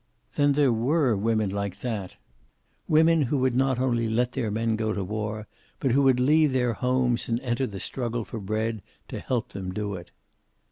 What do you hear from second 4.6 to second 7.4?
go to war, but who would leave their homes and